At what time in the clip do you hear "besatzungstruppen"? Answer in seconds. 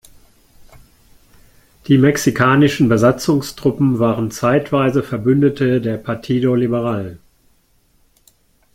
2.89-3.99